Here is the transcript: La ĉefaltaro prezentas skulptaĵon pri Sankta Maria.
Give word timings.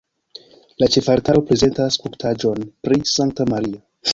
La 0.83 0.87
ĉefaltaro 0.95 1.43
prezentas 1.51 1.99
skulptaĵon 1.99 2.67
pri 2.89 3.01
Sankta 3.15 3.51
Maria. 3.55 3.87